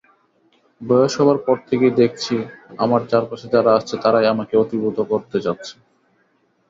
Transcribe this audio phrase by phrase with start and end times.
[0.81, 2.35] বয়স হবার পর থেকেই দেখছি
[2.79, 5.73] আমার চারপাশে যারা আসছে তারাই আমাকে অভিভূত করতে চাচ্ছে।